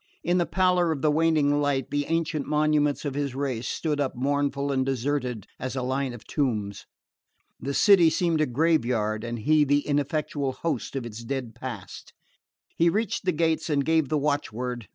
[0.23, 4.15] In the pallor of the waning night the ancient monuments of his race stood up
[4.15, 6.87] mournful and deserted as a line of tombs.
[7.59, 12.13] The city seemed a grave yard and he the ineffectual ghost of its dead past.
[12.75, 14.87] He reached the gates and gave the watchword.